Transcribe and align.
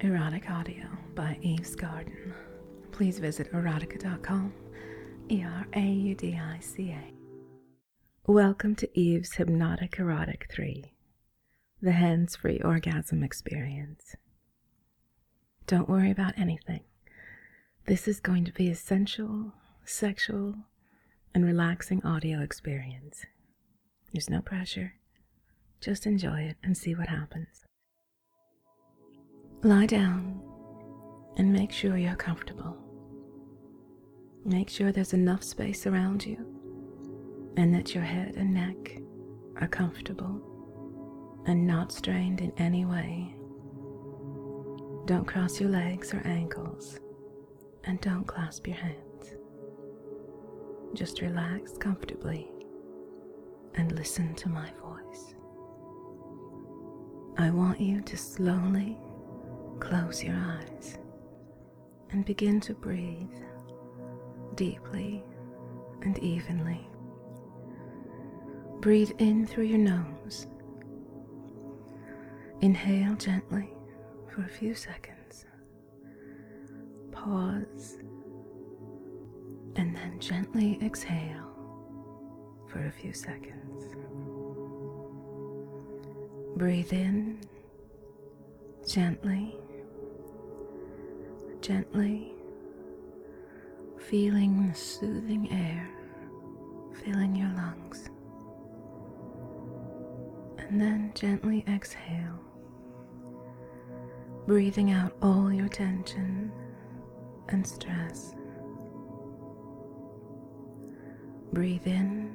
Erotic 0.00 0.48
Audio 0.48 0.86
by 1.16 1.36
Eve's 1.42 1.74
Garden. 1.74 2.32
Please 2.92 3.18
visit 3.18 3.52
eraudica.com. 3.52 4.52
E 5.28 5.42
R 5.42 5.66
A 5.74 5.80
U 5.80 6.14
D 6.14 6.38
I 6.40 6.60
C 6.60 6.90
A. 6.90 7.12
Welcome 8.30 8.76
to 8.76 8.88
Eve's 8.98 9.34
Hypnotic 9.34 9.98
Erotic 9.98 10.46
3, 10.52 10.94
the 11.82 11.92
hands 11.92 12.36
free 12.36 12.60
orgasm 12.64 13.24
experience. 13.24 14.14
Don't 15.66 15.88
worry 15.88 16.12
about 16.12 16.38
anything. 16.38 16.84
This 17.86 18.06
is 18.06 18.20
going 18.20 18.44
to 18.44 18.52
be 18.52 18.70
a 18.70 18.76
sensual, 18.76 19.52
sexual, 19.84 20.54
and 21.34 21.44
relaxing 21.44 22.04
audio 22.04 22.40
experience. 22.40 23.24
There's 24.12 24.30
no 24.30 24.42
pressure. 24.42 24.94
Just 25.80 26.06
enjoy 26.06 26.42
it 26.42 26.56
and 26.62 26.76
see 26.76 26.94
what 26.94 27.08
happens. 27.08 27.64
Lie 29.64 29.86
down 29.86 30.40
and 31.36 31.52
make 31.52 31.72
sure 31.72 31.96
you're 31.96 32.14
comfortable. 32.14 32.76
Make 34.44 34.70
sure 34.70 34.92
there's 34.92 35.14
enough 35.14 35.42
space 35.42 35.84
around 35.84 36.24
you 36.24 36.36
and 37.56 37.74
that 37.74 37.92
your 37.92 38.04
head 38.04 38.34
and 38.36 38.54
neck 38.54 39.00
are 39.56 39.66
comfortable 39.66 41.42
and 41.46 41.66
not 41.66 41.90
strained 41.90 42.40
in 42.40 42.52
any 42.56 42.84
way. 42.84 43.34
Don't 45.06 45.26
cross 45.26 45.58
your 45.58 45.70
legs 45.70 46.14
or 46.14 46.22
ankles 46.24 47.00
and 47.82 48.00
don't 48.00 48.28
clasp 48.28 48.68
your 48.68 48.76
hands. 48.76 49.34
Just 50.94 51.20
relax 51.20 51.76
comfortably 51.78 52.48
and 53.74 53.90
listen 53.90 54.36
to 54.36 54.48
my 54.48 54.70
voice. 54.80 55.34
I 57.38 57.50
want 57.50 57.80
you 57.80 58.02
to 58.02 58.16
slowly 58.16 58.98
close 59.80 60.22
your 60.22 60.36
eyes 60.36 60.98
and 62.10 62.24
begin 62.24 62.60
to 62.60 62.74
breathe 62.74 63.42
deeply 64.54 65.22
and 66.02 66.18
evenly. 66.18 66.88
Breathe 68.80 69.12
in 69.18 69.46
through 69.46 69.64
your 69.64 69.78
nose. 69.78 70.46
Inhale 72.60 73.14
gently 73.14 73.70
for 74.32 74.42
a 74.42 74.48
few 74.48 74.74
seconds. 74.74 75.46
Pause 77.12 77.98
and 79.76 79.94
then 79.94 80.18
gently 80.18 80.78
exhale 80.82 81.54
for 82.68 82.84
a 82.86 82.90
few 82.90 83.12
seconds. 83.12 83.94
Breathe 86.56 86.92
in 86.92 87.38
gently, 88.88 89.56
gently, 91.68 92.32
feeling 93.98 94.66
the 94.66 94.74
soothing 94.74 95.52
air 95.52 95.86
filling 97.04 97.36
your 97.36 97.50
lungs. 97.50 98.08
And 100.56 100.80
then 100.80 101.12
gently 101.14 101.66
exhale, 101.68 102.40
breathing 104.46 104.92
out 104.92 105.12
all 105.20 105.52
your 105.52 105.68
tension 105.68 106.50
and 107.50 107.66
stress. 107.66 108.34
Breathe 111.52 111.86
in 111.86 112.34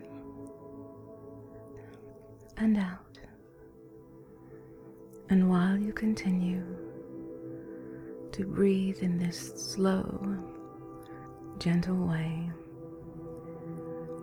and 2.58 2.78
out. 2.78 3.18
And 5.32 5.50
while 5.50 5.76
you 5.76 5.92
continue 5.92 6.83
to 8.34 8.46
breathe 8.46 8.98
in 9.04 9.18
this 9.18 9.54
slow, 9.56 10.38
gentle 11.60 12.08
way, 12.08 12.50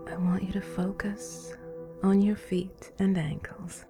I 0.08 0.16
want 0.16 0.42
you 0.42 0.52
to 0.52 0.60
focus 0.60 1.54
on 2.02 2.20
your 2.20 2.34
feet 2.34 2.90
and 2.98 3.16
ankles. 3.16 3.84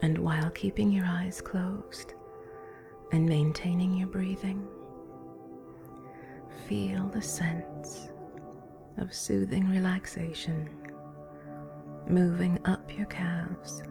And 0.00 0.16
while 0.18 0.48
keeping 0.50 0.90
your 0.90 1.04
eyes 1.04 1.42
closed 1.42 2.14
and 3.12 3.28
maintaining 3.28 3.92
your 3.92 4.08
breathing, 4.08 4.66
feel 6.66 7.06
the 7.08 7.20
sense 7.20 8.08
of 8.96 9.12
soothing 9.12 9.68
relaxation 9.68 10.70
moving 12.08 12.58
up 12.64 12.96
your 12.96 13.06
calves. 13.06 13.82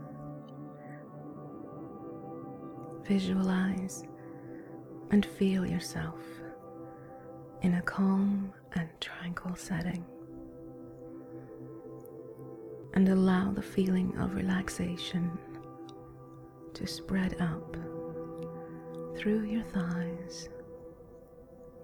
Visualize 3.10 4.04
and 5.10 5.26
feel 5.26 5.66
yourself 5.66 6.20
in 7.64 7.74
a 7.74 7.82
calm 7.82 8.54
and 8.74 8.88
tranquil 9.02 9.56
setting. 9.56 10.06
And 12.94 13.10
allow 13.10 13.52
the 13.52 13.64
feeling 13.64 14.16
of 14.20 14.36
relaxation 14.36 15.32
to 16.76 16.86
spread 16.86 17.42
up 17.42 17.76
through 19.18 19.46
your 19.46 19.64
thighs 19.64 20.50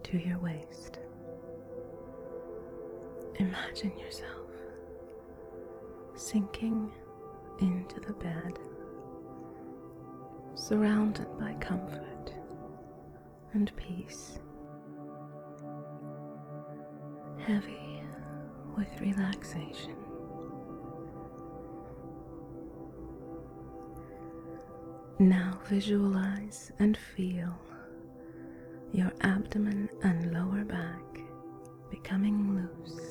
to 0.03 0.19
your 0.19 0.38
waist. 0.38 1.00
Imagine 3.40 3.97
yourself 3.97 4.52
sinking 6.13 6.92
into 7.59 8.00
the 8.00 8.13
bed, 8.13 8.59
surrounded 10.68 11.28
by 11.38 11.53
comfort 11.59 12.34
and 13.53 13.72
peace, 13.76 14.40
heavy 17.38 18.02
with 18.75 18.88
relaxation. 19.00 19.96
Now 25.20 25.59
visualize 25.68 26.72
and 26.80 26.98
feel 26.98 27.56
your 28.92 29.12
abdomen 29.22 29.88
and 30.02 30.34
lower 30.34 30.66
back 30.66 31.04
becoming 31.92 32.56
loose 32.56 33.05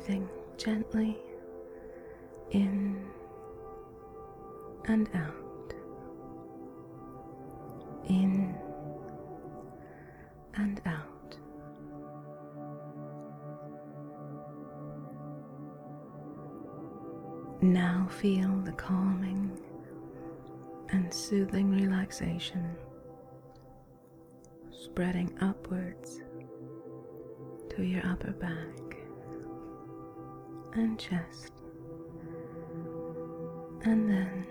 breathing 0.00 0.28
gently 0.56 1.18
in 2.52 3.04
and 4.86 5.08
out, 5.14 5.74
in 8.08 8.54
and 10.56 10.80
out. 10.86 11.36
Now 17.60 18.08
feel 18.10 18.56
the 18.64 18.72
calming 18.72 19.58
and 20.90 21.12
soothing 21.12 21.70
relaxation 21.70 22.74
spreading 24.70 25.30
upwards 25.40 25.49
chest, 31.10 31.52
and 33.84 34.08
then 34.08 34.46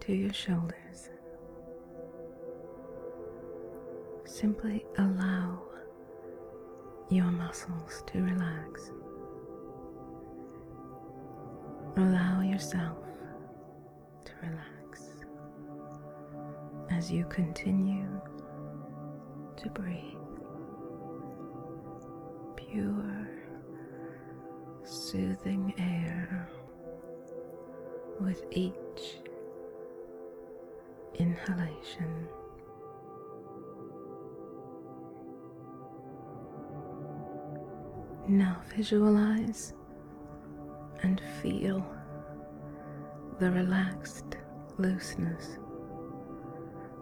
to 0.00 0.12
your 0.14 0.32
shoulders. 0.32 1.10
Simply 4.24 4.84
allow 4.98 5.62
your 7.10 7.26
muscles 7.26 8.02
to 8.06 8.22
relax. 8.22 8.90
Allow 11.96 12.40
yourself 12.42 12.98
to 14.24 14.32
relax 14.42 15.02
as 16.90 17.10
you 17.10 17.24
continue 17.26 18.08
to 19.56 19.70
breathe 19.70 20.02
pure, 22.56 23.28
soothing 25.06 25.72
air 25.78 26.48
with 28.20 28.42
each 28.50 29.20
inhalation. 31.14 32.26
Now 38.26 38.60
visualize 38.74 39.74
and 41.04 41.22
feel 41.40 41.86
the 43.38 43.52
relaxed 43.52 44.38
looseness 44.76 45.58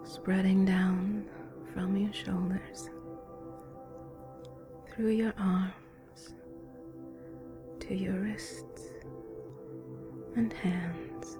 spreading 0.03 0.63
down 0.63 1.25
from 1.73 1.97
your 1.97 2.13
shoulders 2.13 2.91
through 4.93 5.09
your 5.09 5.33
arms 5.39 5.84
to 7.87 7.95
your 7.95 8.13
wrists 8.13 8.89
and 10.35 10.51
hands 10.53 11.37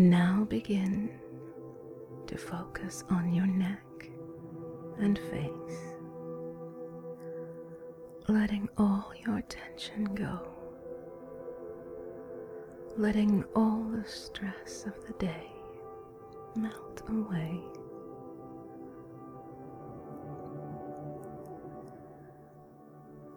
Now 0.00 0.46
begin 0.48 1.10
to 2.26 2.38
focus 2.38 3.04
on 3.10 3.34
your 3.34 3.46
neck 3.46 3.84
and 4.98 5.18
face, 5.18 5.76
letting 8.26 8.66
all 8.78 9.12
your 9.26 9.42
tension 9.42 10.04
go, 10.14 10.40
letting 12.96 13.44
all 13.54 13.84
the 13.90 14.08
stress 14.08 14.86
of 14.86 14.94
the 15.06 15.12
day 15.18 15.52
melt 16.56 17.02
away. 17.06 17.60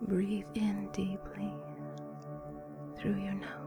Breathe 0.08 0.46
in 0.56 0.88
deeply 0.94 1.54
through 2.98 3.22
your 3.22 3.34
nose, 3.34 3.63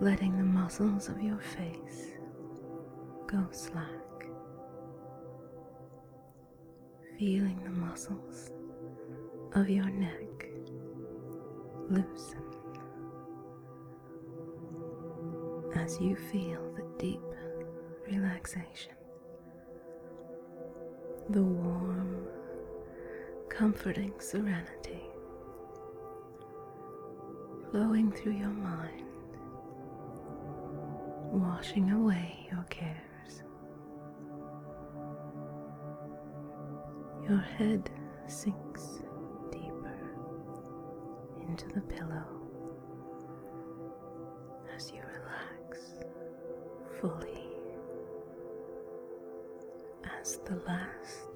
letting 0.00 0.36
the 0.36 0.44
muscles 0.44 1.08
of 1.08 1.20
your 1.20 1.38
face 1.38 2.12
go 3.26 3.46
slack. 3.50 3.84
Feeling 7.18 7.60
the 7.64 7.70
muscles 7.70 8.50
of 9.54 9.68
your 9.68 9.90
neck 9.90 10.50
loosen 11.88 12.42
as 15.74 16.00
you 16.00 16.14
feel 16.14 16.60
the 16.76 16.84
deep 16.98 17.20
relaxation, 18.06 18.92
the 21.30 21.42
warm, 21.42 22.24
comforting 23.48 24.12
serenity 24.20 25.02
flowing 27.70 28.10
through 28.12 28.32
your 28.32 28.48
mind, 28.48 29.04
washing 31.58 31.90
away 31.90 32.46
your 32.52 32.62
cares. 32.70 33.42
Your 37.28 37.40
head 37.40 37.90
sinks 38.28 39.00
deeper 39.50 39.98
into 41.48 41.66
the 41.74 41.80
pillow 41.80 42.26
as 44.76 44.92
you 44.92 45.00
relax 45.00 45.94
fully 47.00 47.48
as 50.20 50.36
the 50.44 50.62
last 50.64 51.27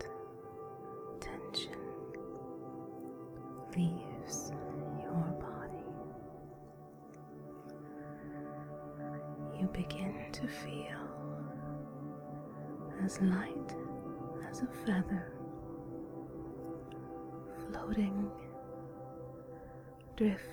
as 13.12 13.20
light 13.23 13.76
as 14.50 14.62
a 14.62 14.69
feather 14.87 15.26
floating, 17.69 18.31
drifting 20.17 20.51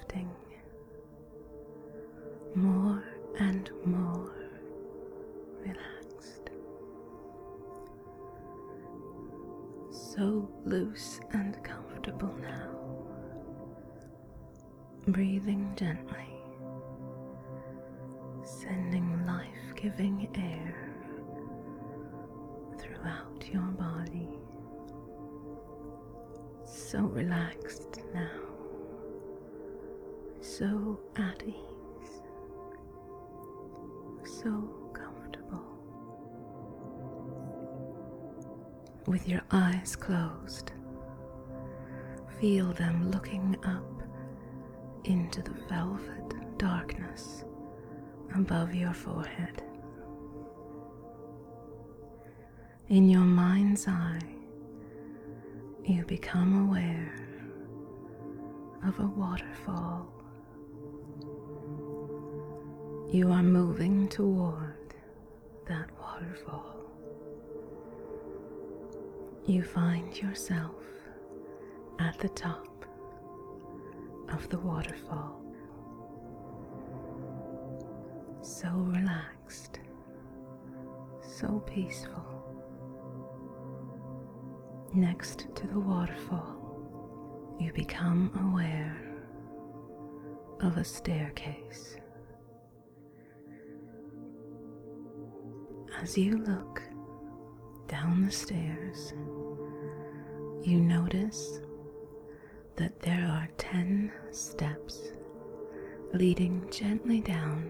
at 31.15 31.43
ease, 31.45 32.21
so 34.41 34.69
comfortable. 34.93 35.63
With 39.07 39.27
your 39.27 39.41
eyes 39.51 39.95
closed, 39.95 40.71
feel 42.39 42.71
them 42.73 43.11
looking 43.11 43.55
up 43.65 44.03
into 45.05 45.41
the 45.41 45.53
velvet 45.67 46.57
darkness 46.57 47.43
above 48.35 48.73
your 48.75 48.93
forehead. 48.93 49.63
In 52.89 53.09
your 53.09 53.21
mind's 53.21 53.87
eye, 53.87 54.19
you 55.83 56.03
become 56.05 56.67
aware 56.67 57.13
of 58.85 58.99
a 58.99 59.05
waterfall. 59.05 60.11
You 63.11 63.31
are 63.31 63.41
moving 63.41 64.07
toward 64.07 64.93
that 65.67 65.89
waterfall. 65.99 66.75
You 69.47 69.63
find 69.63 70.15
yourself 70.15 70.75
at 71.97 72.19
the 72.19 72.29
top 72.29 72.85
of 74.31 74.47
the 74.49 74.59
waterfall. 74.59 75.41
So 78.43 78.69
relaxed, 78.69 79.79
so 81.19 81.63
peaceful. 81.65 82.27
Next 84.93 85.47
to 85.55 85.65
the 85.65 85.79
waterfall, 85.79 87.57
you 87.59 87.73
become 87.73 88.29
aware 88.51 89.01
of 90.61 90.77
a 90.77 90.83
staircase. 90.83 91.95
As 96.01 96.17
you 96.17 96.37
look 96.37 96.81
down 97.89 98.25
the 98.25 98.31
stairs, 98.31 99.13
you 100.63 100.79
notice 100.79 101.59
that 102.77 103.01
there 103.01 103.27
are 103.27 103.49
10 103.57 104.09
steps 104.31 105.09
leading 106.13 106.65
gently 106.71 107.19
down, 107.19 107.69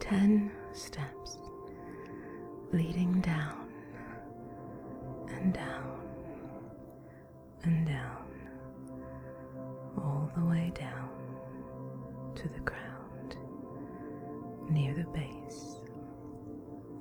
10 0.00 0.50
steps 0.72 1.36
leading 2.72 3.20
down 3.20 3.68
and 5.28 5.52
down 5.52 6.00
and 7.64 7.86
down, 7.86 8.48
all 9.98 10.30
the 10.34 10.44
way 10.46 10.72
down 10.74 11.10
to 12.34 12.48
the 12.48 12.60
ground 12.60 13.36
near 14.70 14.94
the 14.94 15.04
base 15.10 15.73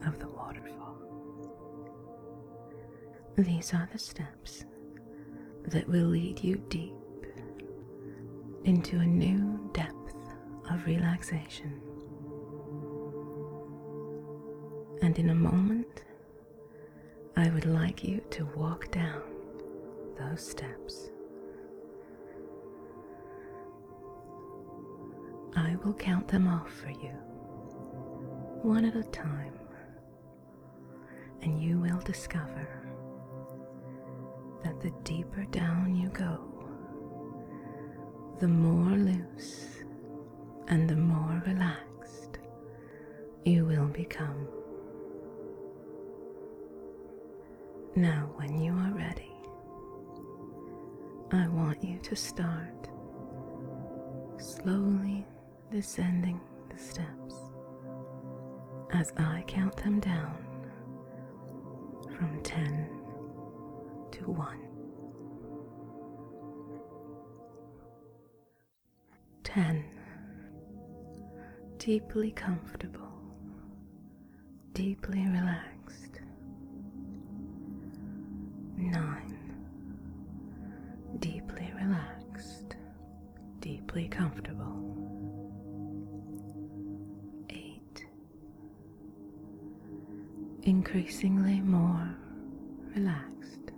of 0.06 0.20
the 0.20 0.28
waterfall. 0.28 0.98
These 3.38 3.74
are 3.74 3.88
the 3.92 4.00
steps 4.00 4.66
that 5.66 5.88
will 5.88 6.08
lead 6.08 6.44
you 6.44 6.58
deep 6.70 6.94
into 8.64 8.98
a 9.00 9.06
new 9.06 9.70
depth 9.74 10.16
of 10.70 10.86
relaxation. 10.86 11.82
And 15.02 15.18
in 15.20 15.30
a 15.30 15.36
moment, 15.36 16.04
I 17.36 17.50
would 17.50 17.66
like 17.66 18.04
you 18.04 18.22
to 18.32 18.46
walk 18.56 18.92
down 18.92 19.22
those 20.18 20.46
steps. 20.48 21.10
I 25.56 25.76
will 25.84 25.94
count 25.94 26.28
them 26.28 26.48
off 26.48 26.72
for 26.72 26.90
you, 26.90 27.14
one 28.62 28.86
at 28.86 28.96
a 28.96 29.04
time. 29.04 29.54
And 31.44 31.62
you 31.62 31.78
will 31.78 32.00
discover 32.00 32.68
that 34.64 34.80
the 34.80 34.92
deeper 35.04 35.44
down 35.52 35.94
you 35.94 36.08
go, 36.10 36.40
the 38.40 38.48
more 38.48 38.98
loose 38.98 39.66
and 40.70 40.90
the 40.90 40.96
more 40.96 41.44
relaxed 41.46 42.40
you 43.44 43.66
will 43.66 43.88
become. 43.88 44.48
Now, 47.96 48.32
when 48.38 48.58
you 48.62 48.72
are 48.72 48.94
ready, 48.94 49.34
I 51.32 51.48
want 51.50 51.84
you 51.84 52.00
to 52.00 52.16
start 52.16 52.90
slowly 54.38 55.26
descending 55.72 56.40
the 56.70 56.78
steps 56.82 57.36
as 58.94 59.12
I 59.18 59.44
count 59.46 59.76
them 59.78 60.00
down 60.00 60.53
from 62.18 62.42
10 62.44 62.88
to 64.12 64.32
1. 64.32 64.58
10. 69.44 69.84
Deeply 71.78 72.32
comfortable, 72.32 73.12
deeply 74.74 75.28
relaxed. 75.28 76.22
9. 78.78 79.40
Deeply 81.20 81.74
relaxed, 81.76 82.76
deeply 83.60 84.08
comfortable. 84.08 84.53
Increasingly 90.94 91.60
more 91.62 92.16
relaxed. 92.96 93.72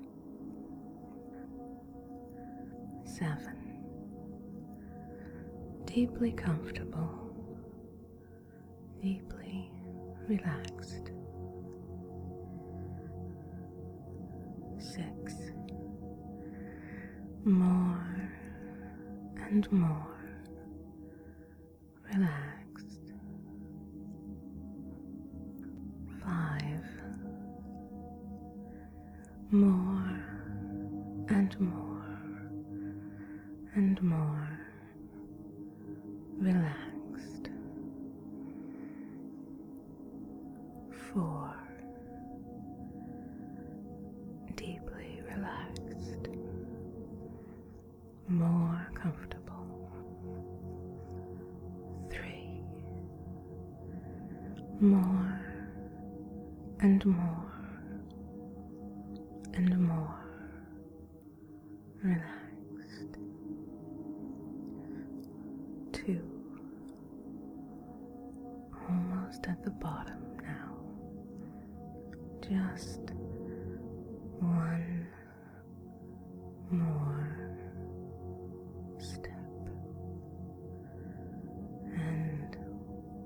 7. 3.06 3.40
Deeply 5.86 6.34
comfortable, 6.34 7.34
deeply 9.02 9.72
relaxed. 10.28 11.12
6 14.78 15.34
more 17.46 18.30
and 19.38 19.72
more 19.72 20.15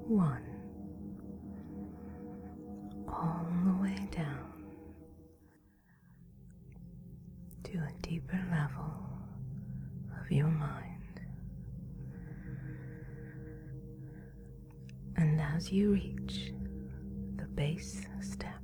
one 0.09 0.43
all 3.07 3.45
the 3.63 3.83
way 3.83 3.95
down 4.09 4.51
to 7.63 7.77
a 7.77 7.91
deeper 8.01 8.43
level 8.49 8.91
of 10.19 10.31
your 10.31 10.47
mind. 10.47 11.21
And 15.15 15.39
as 15.39 15.71
you 15.71 15.91
reach 15.93 16.53
the 17.35 17.45
base 17.45 18.07
step, 18.19 18.63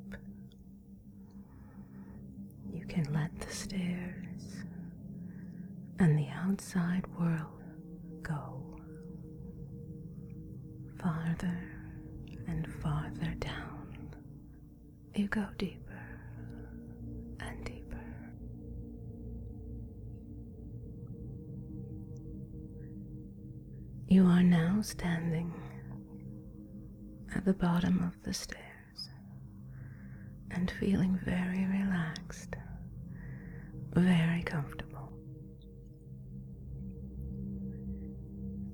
you 2.73 2.87
can 2.87 3.05
let 3.13 3.39
the 3.39 3.53
stairs 3.53 4.63
and 5.99 6.17
the 6.17 6.27
outside 6.29 7.05
world 7.19 7.64
farther 11.05 11.59
and 12.47 12.67
farther 12.81 13.35
down. 13.39 14.09
You 15.13 15.27
go 15.27 15.45
deeper 15.59 16.01
and 17.39 17.63
deeper. 17.63 18.01
You 24.07 24.25
are 24.25 24.41
now 24.41 24.81
standing 24.81 25.53
at 27.35 27.45
the 27.45 27.53
bottom 27.53 28.01
of 28.03 28.24
the 28.24 28.33
stairs 28.33 29.09
and 30.50 30.71
feeling 30.79 31.19
very 31.24 31.67
relaxed, 31.67 32.55
very 33.93 34.41
comfortable. 34.41 35.13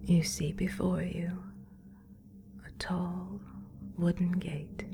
You 0.05 0.23
see 0.23 0.53
before 0.53 1.01
you 1.01 1.50
tall 2.81 3.39
wooden 3.95 4.31
gate. 4.31 4.85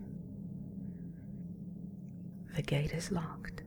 The 2.53 2.62
gate 2.62 2.91
is 2.91 3.12
locked, 3.13 3.63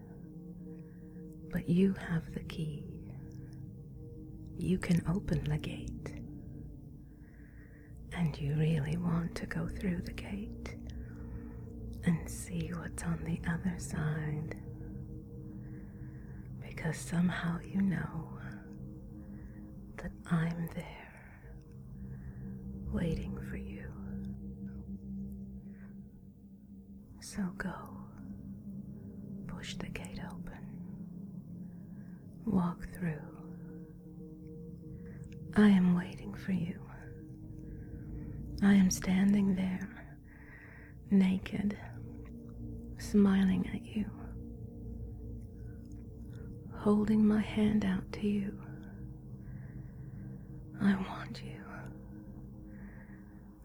but 1.51 1.67
you 1.67 1.95
have 1.95 2.35
the 2.35 2.41
key. 2.41 2.85
You 4.59 4.77
can 4.77 5.03
open 5.09 5.43
the 5.45 5.57
gate. 5.57 6.13
And 8.13 8.39
you 8.39 8.57
really 8.57 8.99
want 8.99 9.35
to 9.37 9.47
go 9.47 9.67
through 9.67 10.03
the 10.03 10.13
gate 10.13 10.77
and 12.05 12.29
see 12.29 12.73
what's 12.75 13.03
on 13.05 13.21
the 13.25 13.41
other 13.51 13.75
side. 13.79 14.55
Because 16.61 16.99
somehow 16.99 17.59
you 17.65 17.81
know 17.81 18.29
that 19.97 20.13
I'm 20.31 20.69
there 20.75 20.85
waiting 22.93 23.40
So 27.37 27.43
go, 27.59 27.73
push 29.47 29.75
the 29.77 29.87
gate 29.87 30.19
open, 30.27 30.59
walk 32.45 32.89
through. 32.93 33.23
I 35.55 35.69
am 35.69 35.95
waiting 35.95 36.35
for 36.35 36.51
you. 36.51 36.81
I 38.65 38.75
am 38.75 38.91
standing 38.91 39.55
there, 39.55 39.89
naked, 41.13 41.79
smiling 42.99 43.71
at 43.75 43.87
you, 43.87 44.07
holding 46.79 47.25
my 47.25 47.43
hand 47.43 47.85
out 47.85 48.11
to 48.15 48.27
you. 48.27 48.61
I 50.83 50.97
want 50.97 51.41
you. 51.45 51.63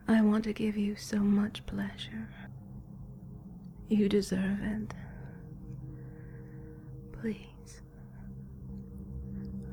I 0.08 0.22
want 0.22 0.44
to 0.44 0.54
give 0.54 0.78
you 0.78 0.96
so 0.96 1.18
much 1.18 1.66
pleasure. 1.66 2.30
You 3.88 4.10
deserve 4.10 4.60
it. 4.64 4.94
Please, 7.14 7.82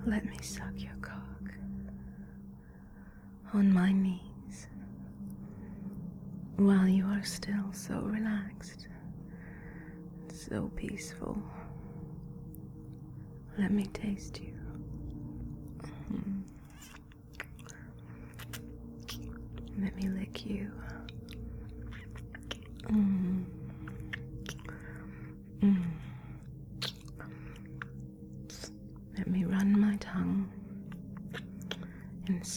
let 0.07 0.25
me 0.25 0.37
suck 0.43 0.73
your 0.77 0.95
cock 1.01 1.55
on 3.55 3.73
my 3.73 3.93
knees 3.93 4.67
while 6.57 6.87
you 6.87 7.05
are 7.07 7.25
still 7.25 7.73
so 7.73 8.01
relaxed, 8.01 8.89
so 10.33 10.71
peaceful. 10.77 11.43
Let 13.59 13.71
me 13.71 13.87
taste 13.87 14.41
you. 14.41 14.55
Mhm. 16.11 16.43
Let 19.79 19.97
me 19.97 20.09
lick 20.09 20.47
you. 20.47 20.71
Mm. 22.85 23.45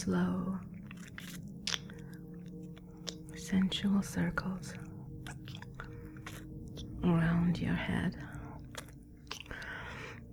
Slow, 0.06 0.56
sensual 3.34 4.00
circles 4.02 4.72
around 7.02 7.58
your 7.58 7.74
head 7.74 8.14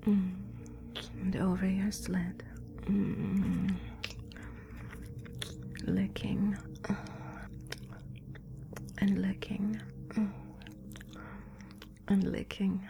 mm. 0.06 0.32
and 1.22 1.36
over 1.38 1.68
your 1.68 1.92
slit. 1.92 2.44
Mm. 2.86 3.76
Licking 5.88 6.56
and 9.00 9.22
licking 9.24 9.82
and 12.10 12.24
licking, 12.32 12.88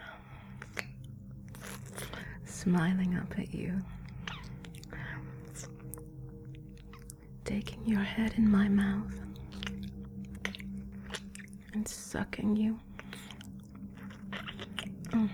smiling 2.44 3.16
up 3.16 3.38
at 3.38 3.54
you, 3.54 3.80
taking 7.54 7.86
your 7.86 8.00
head 8.00 8.34
in 8.36 8.50
my 8.50 8.68
mouth 8.68 9.14
and 11.72 11.86
sucking 11.86 12.56
you. 12.56 12.76
Mm. 15.10 15.30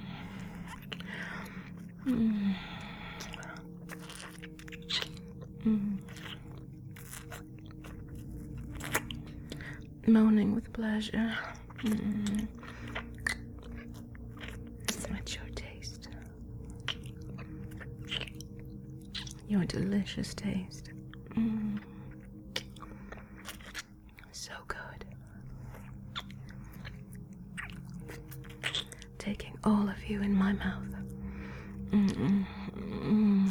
Mm. 5.65 5.99
Moaning 10.07 10.55
with 10.55 10.71
pleasure. 10.75 11.35
Mm. 11.85 12.47
At 15.17 15.35
your 15.35 15.47
taste. 15.55 16.09
Your 19.49 19.65
delicious 19.65 20.35
taste. 20.35 20.91
Mm. 21.35 21.79
So 24.33 24.53
good. 24.69 25.05
Taking 29.19 29.57
all 29.65 29.89
of 29.89 30.05
you 30.09 30.23
in 30.23 30.33
my 30.52 30.64
mouth. 30.64 30.83
Mm-mm. 31.90 32.47
Mm. 32.75 33.50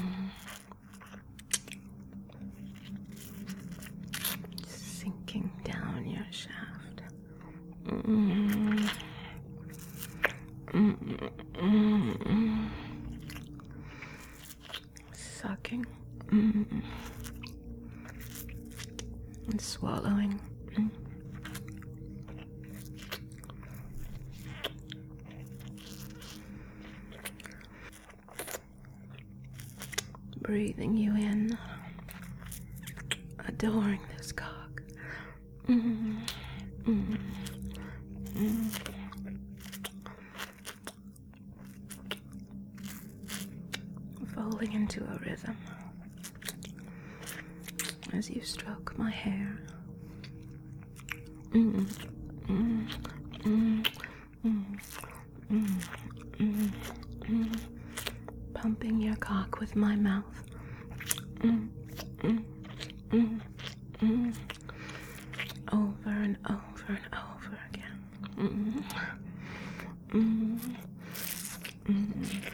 Sinking 4.65 5.51
down 5.63 6.05
your 6.09 6.25
shaft. 6.31 7.01
Mm. 7.85 8.89
Mm, 10.67 11.31
mm, 11.53 12.17
mm. 12.17 12.69
Sucking 15.13 15.85
mm. 16.27 16.83
and 19.47 19.61
swallowing. 19.61 20.39
Mm. 20.75 20.89
Breathing 30.41 30.97
you 30.97 31.15
in, 31.15 31.55
adoring 33.47 33.99
this 34.17 34.31
cock. 34.31 34.81
Mm, 34.81 34.87
mm, 34.87 35.58
mm. 35.58 35.58
Falling 44.33 44.73
into 44.73 45.03
a 45.03 45.19
rhythm. 45.23 45.55
As 48.13 48.29
you 48.31 48.41
stroke 48.41 48.97
my 48.97 49.11
hair. 49.11 49.59
Mm, 51.51 51.85
mm, 52.47 52.87
mm, 53.43 53.85
mm, 54.43 54.65
mm, 55.51 55.81
mm, 56.39 56.71
mm. 57.21 57.59
Pumping 58.55 58.99
your 58.99 59.15
cock 59.17 59.59
with 59.59 59.75
my 59.75 59.95
mouth. 59.95 60.25
Mm, 61.41 61.69
mm, 62.23 62.43
mm, 63.11 63.39
mm. 64.01 64.35
Over 65.71 66.09
and 66.09 66.35
over 66.49 66.85
and 66.87 67.07
over 67.13 67.59
again. 67.71 68.03
Mm, 68.37 68.83
mm, 70.09 70.59
mm. 71.87 72.51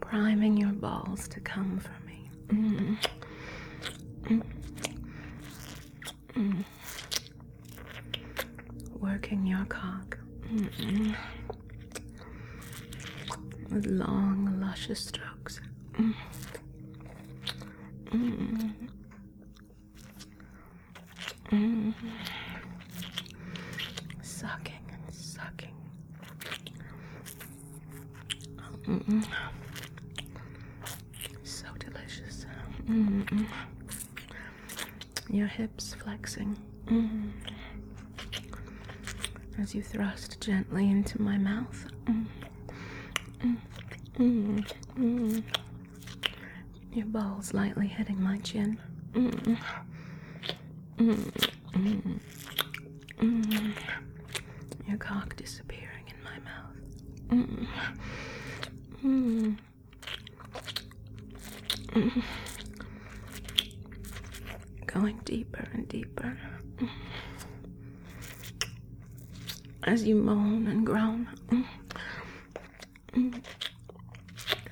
Priming 0.00 0.56
your 0.56 0.72
balls 0.72 1.26
to 1.28 1.40
come 1.40 1.78
for 1.80 1.94
me. 2.06 2.30
Mm, 2.48 2.96
mm, 4.24 4.42
mm. 6.34 6.64
Working 9.00 9.46
your 9.46 9.64
cock. 9.66 10.18
Mm-mm. 10.52 11.14
With 13.70 13.86
long, 13.86 14.58
luscious 14.60 15.00
strokes. 15.00 15.60
Mm. 15.98 16.14
Mm. 18.10 18.74
Mm. 21.50 21.94
Sucking 24.22 24.84
and 24.92 25.14
sucking. 25.14 25.74
Mm. 29.10 29.26
So 31.42 31.66
delicious. 31.80 32.46
Mm. 32.88 33.44
Your 35.28 35.48
hips 35.48 35.94
flexing. 35.94 36.56
Mm. 36.86 37.30
As 39.58 39.74
you 39.74 39.82
thrust 39.82 40.40
gently 40.40 40.88
into 40.88 41.20
my 41.20 41.36
mouth. 41.38 41.86
Mm. 42.04 42.26
Mm. 43.40 43.56
Mm. 44.18 44.72
Mm. 44.96 45.42
Your 46.92 47.06
balls 47.06 47.52
lightly 47.52 47.88
hitting 47.88 48.22
my 48.22 48.38
chin. 48.38 48.78
Mm. 49.12 49.58
Mm. 50.98 51.16
Mm. 51.72 52.20
Mm. 53.18 53.72
Your 54.86 54.98
cock 54.98 55.34
disappearing 55.36 56.04
in 56.06 56.22
my 56.24 56.38
mouth. 56.48 57.48
Mm. 57.48 57.66
Mm. 59.04 59.56
Going 64.86 65.18
deeper 65.24 65.68
and 65.72 65.88
deeper. 65.88 66.36
As 69.84 70.04
you 70.04 70.16
moan 70.16 70.66
and 70.66 70.84
groan. 70.84 71.28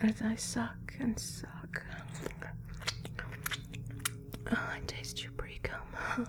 As 0.03 0.23
I 0.23 0.35
suck 0.37 0.95
and 1.01 1.19
suck. 1.19 1.83
Oh, 4.51 4.71
I 4.75 4.81
taste 4.87 5.23
your 5.23 5.33
pre 5.33 5.59
cum. 5.63 6.27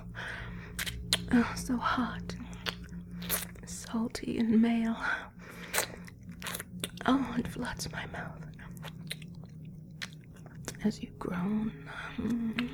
Oh, 1.32 1.54
so 1.56 1.78
hot, 1.78 2.36
salty 3.66 4.38
and 4.40 4.62
male. 4.62 4.98
Oh, 7.06 7.36
it 7.38 7.48
floods 7.48 7.92
my 7.92 8.06
mouth 8.08 8.42
as 10.84 11.02
you 11.02 11.10
groan. 11.18 11.72
Mm. 12.18 12.70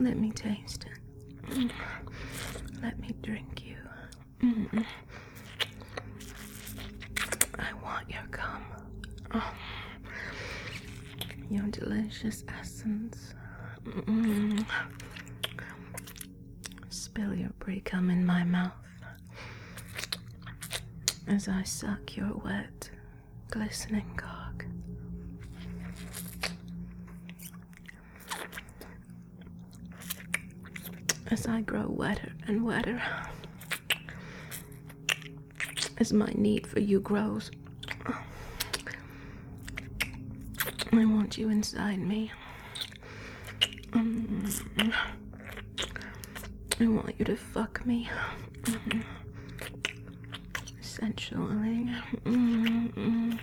Let 0.00 0.18
me 0.18 0.30
taste 0.32 0.86
it. 0.86 1.70
Let 2.82 2.98
me 2.98 3.14
drink 3.22 3.62
you. 3.64 3.76
I 7.58 7.72
want 7.82 8.10
your 8.10 8.26
cum. 8.30 8.62
Oh. 9.32 9.54
Your 11.50 11.66
delicious 11.68 12.44
essence. 12.60 13.34
Spill 16.88 17.34
your 17.34 17.50
brie 17.58 17.80
cum 17.80 18.10
in 18.10 18.24
my 18.26 18.44
mouth 18.44 18.72
as 21.26 21.48
I 21.48 21.62
suck 21.62 22.16
your 22.16 22.32
wet, 22.44 22.90
glistening 23.54 24.10
cock. 24.16 24.64
As 31.30 31.46
I 31.46 31.60
grow 31.60 31.86
wetter 31.86 32.32
and 32.48 32.64
wetter, 32.64 33.00
as 35.98 36.12
my 36.12 36.32
need 36.34 36.66
for 36.66 36.80
you 36.80 36.98
grows, 36.98 37.52
I 40.92 41.04
want 41.04 41.38
you 41.38 41.48
inside 41.48 42.00
me. 42.00 42.32
Mm. 43.92 44.92
I 46.80 46.86
want 46.88 47.14
you 47.20 47.24
to 47.24 47.36
fuck 47.36 47.86
me. 47.86 48.10
Mm. 50.94 51.00
sensually. 51.00 51.90
Mm-mm. 52.24 53.38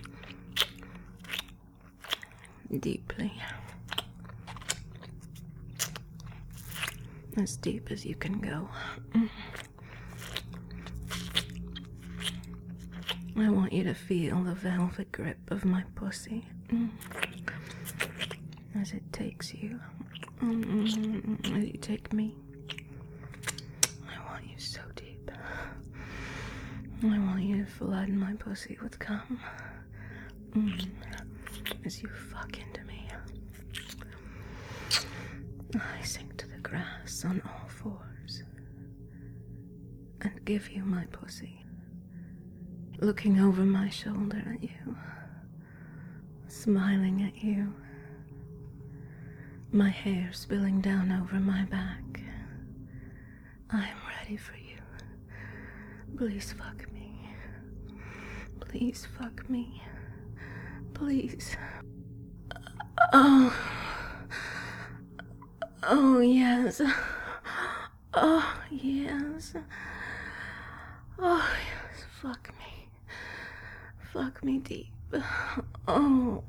Deeply. 2.79 3.33
As 7.37 7.55
deep 7.57 7.91
as 7.91 8.05
you 8.05 8.15
can 8.15 8.39
go. 8.39 8.67
I 13.37 13.49
want 13.49 13.73
you 13.73 13.83
to 13.85 13.93
feel 13.93 14.43
the 14.43 14.53
velvet 14.53 15.11
grip 15.11 15.39
of 15.49 15.65
my 15.65 15.83
pussy 15.95 16.45
mm. 16.71 16.89
as 18.79 18.91
it 18.91 19.01
takes 19.11 19.53
you, 19.53 19.79
as 20.41 20.95
you 20.95 21.77
take 21.81 22.13
me. 22.13 22.35
I 24.07 24.31
want 24.31 24.43
you 24.45 24.57
so. 24.59 24.81
I 27.03 27.19
want 27.19 27.41
you 27.43 27.63
to 27.65 27.71
flood 27.71 28.09
my 28.09 28.33
pussy 28.33 28.77
with 28.81 28.99
cum 28.99 29.39
mm. 30.51 30.87
as 31.85 32.01
you 32.01 32.09
fuck 32.09 32.57
into 32.59 32.83
me. 32.85 33.07
I 35.75 36.03
sink 36.03 36.37
to 36.37 36.47
the 36.47 36.57
grass 36.57 37.25
on 37.25 37.41
all 37.45 37.67
fours 37.67 38.43
and 40.21 40.45
give 40.45 40.69
you 40.69 40.83
my 40.83 41.05
pussy 41.05 41.65
looking 42.99 43.39
over 43.39 43.63
my 43.63 43.89
shoulder 43.89 44.43
at 44.53 44.61
you, 44.63 44.95
smiling 46.47 47.23
at 47.23 47.43
you, 47.43 47.73
my 49.71 49.89
hair 49.89 50.29
spilling 50.33 50.81
down 50.81 51.11
over 51.11 51.35
my 51.39 51.63
back. 51.65 52.21
I 53.71 53.87
am 53.87 53.97
ready 54.19 54.37
for 54.37 54.55
you. 54.55 54.61
Please 56.21 56.53
fuck 56.53 56.86
me. 56.93 57.31
Please 58.60 59.07
fuck 59.17 59.49
me. 59.49 59.81
Please. 60.93 61.57
Oh. 63.12 63.51
Oh, 65.81 66.19
yes. 66.19 66.79
Oh, 68.13 68.53
yes. 68.69 69.55
Oh, 71.17 71.49
yes. 71.57 72.05
Fuck 72.21 72.53
me. 72.60 72.88
Fuck 74.13 74.43
me 74.43 74.60
deep. 74.60 74.93
Oh, 75.88 76.43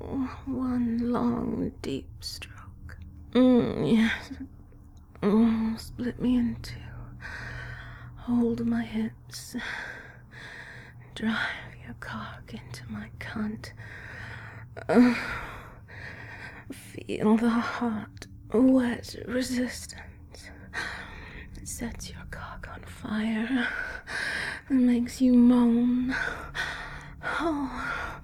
one 0.45 1.11
long, 1.11 1.71
deep 1.81 2.11
stroke. 2.19 2.97
Mm, 3.31 3.91
yes. 3.91 4.33
Oh, 5.23 5.73
split 5.79 6.21
me 6.21 6.35
in 6.35 6.57
two. 6.61 6.82
Hold 8.25 8.65
my 8.65 8.83
hips. 8.83 9.57
Drive 11.13 11.75
your 11.85 11.95
cock 11.99 12.53
into 12.53 12.89
my 12.89 13.09
cunt. 13.19 13.73
Feel 16.71 17.35
the 17.35 17.49
hot, 17.49 18.27
wet 18.53 19.17
resistance. 19.27 20.49
Sets 21.65 22.11
your 22.11 22.23
cock 22.31 22.69
on 22.73 22.83
fire 22.83 23.67
and 24.69 24.87
makes 24.87 25.19
you 25.19 25.33
moan. 25.33 26.15
Oh, 27.25 28.15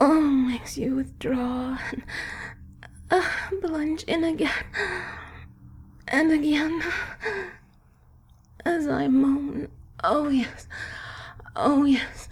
oh, 0.00 0.20
makes 0.20 0.76
you 0.76 0.96
withdraw 0.96 1.78
and 1.92 2.02
uh, 3.12 3.22
plunge 3.60 4.02
in 4.04 4.24
again 4.24 4.50
and 6.08 6.32
again 6.32 6.82
as 8.64 8.86
I 8.88 9.08
moan. 9.08 9.68
Oh, 10.02 10.28
yes, 10.28 10.68
oh, 11.56 11.84
yes, 11.84 12.28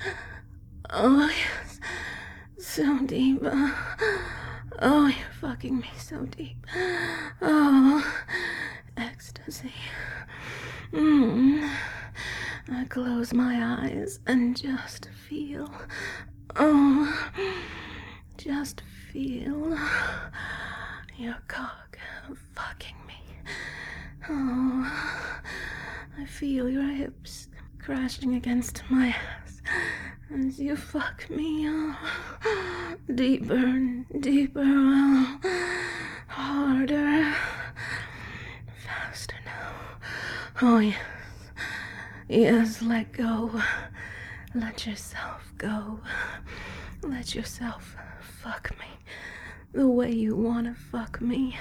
oh, 0.91 1.29
yes, 1.29 1.81
so 2.59 2.99
deep. 3.07 3.43
Oh, 4.85 5.07
you're 5.07 5.33
fucking 5.41 5.79
me 5.79 5.91
so 5.97 6.25
deep. 6.27 6.67
Oh, 7.41 8.05
ecstasy. 8.97 9.73
Mm. 10.93 11.71
I 12.71 12.85
close 12.87 13.33
my 13.33 13.81
eyes 13.85 14.21
and 14.27 14.57
just 14.57 15.09
feel. 15.29 15.73
Oh, 16.57 17.31
just 18.37 18.83
feel 19.13 19.79
your 21.17 21.39
cock 21.49 21.99
fucking 22.55 22.97
me. 23.07 23.15
Oh, 24.29 24.93
I 26.19 26.25
feel 26.27 26.69
your 26.69 26.87
hips 26.87 27.49
crashing 27.79 28.35
against 28.35 28.83
my 28.89 29.09
ass 29.09 29.61
as 30.33 30.61
you 30.61 30.77
fuck 30.77 31.29
me. 31.29 31.67
Oh, 31.69 31.97
deeper, 33.15 33.55
and 33.55 34.07
deeper, 34.21 34.63
oh, 34.65 35.41
harder, 36.29 37.35
faster 38.85 39.37
now. 39.45 39.73
Oh, 40.61 40.79
yes. 40.79 40.99
Yes, 42.29 42.81
let 42.83 43.13
go. 43.13 43.61
Let 44.55 44.87
yourself 44.87 45.53
go. 45.59 46.01
Let 47.03 47.35
yourself 47.35 47.97
fuck 48.21 48.71
me 48.79 48.87
the 49.73 49.89
way 49.89 50.13
you 50.13 50.37
want 50.37 50.67
to 50.67 50.75
fuck 50.75 51.21
me. 51.21 51.59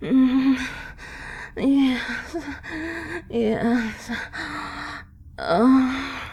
Mm. 0.00 0.66
Yes. 1.56 2.36
Yes. 3.28 4.10
Oh. 5.38 6.30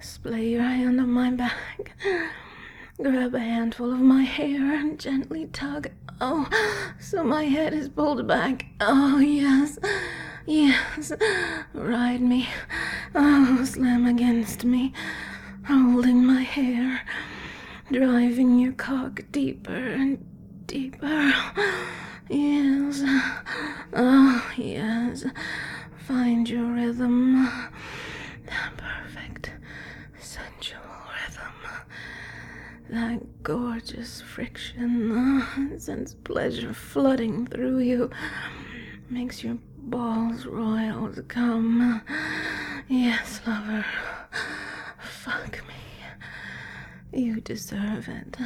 Splay 0.00 0.48
your 0.50 0.62
hand 0.62 1.00
on 1.00 1.10
my 1.10 1.30
back. 1.32 1.96
Grab 3.02 3.34
a 3.34 3.40
handful 3.40 3.92
of 3.92 3.98
my 3.98 4.22
hair 4.22 4.74
and 4.74 5.00
gently 5.00 5.46
tug. 5.46 5.88
Oh, 6.20 6.48
so 7.00 7.24
my 7.24 7.44
head 7.44 7.74
is 7.74 7.88
pulled 7.88 8.26
back. 8.28 8.66
Oh, 8.80 9.18
yes. 9.18 9.78
Yes, 10.46 11.12
ride 11.74 12.20
me. 12.20 12.48
Oh, 13.14 13.64
slam 13.64 14.06
against 14.06 14.64
me, 14.64 14.92
holding 15.66 16.24
my 16.24 16.42
hair, 16.42 17.02
driving 17.90 18.58
your 18.58 18.72
cock 18.72 19.24
deeper 19.32 19.74
and 19.74 20.24
deeper. 20.66 21.32
Yes, 22.28 23.02
oh, 23.92 24.52
yes. 24.56 25.24
Find 26.06 26.48
your 26.48 26.72
rhythm. 26.72 27.44
That 28.46 28.72
perfect, 28.76 29.52
sensual 30.18 30.80
rhythm. 31.14 31.52
That 32.90 33.42
gorgeous 33.42 34.20
friction 34.20 35.78
sends 35.78 36.14
pleasure 36.14 36.74
flooding 36.74 37.46
through 37.46 37.78
you, 37.78 38.10
makes 39.08 39.44
your 39.44 39.58
balls 39.78 40.46
royal 40.46 41.12
to 41.12 41.22
come. 41.22 42.02
Yes, 42.88 43.40
lover. 43.46 43.84
Fuck 45.00 45.62
me. 45.68 45.74
You 47.12 47.40
deserve 47.40 48.08
it. 48.08 48.36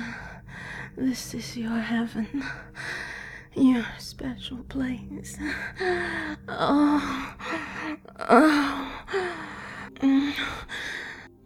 This 0.97 1.35
is 1.35 1.57
your 1.57 1.79
heaven. 1.79 2.45
Your 3.55 3.85
special 3.99 4.59
place. 4.69 5.37
Oh. 6.49 7.35
Oh. 8.29 8.93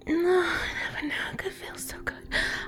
No, 0.06 0.40
I 0.40 0.68
never 0.92 1.06
knew 1.06 1.14
I 1.32 1.36
could 1.36 1.52
feel 1.52 1.76
so 1.76 1.96
good. 2.04 2.16